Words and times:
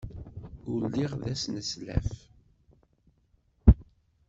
Ul 0.71 0.81
lliɣ 0.89 1.11
d 1.21 1.23
aneslaf. 1.31 2.07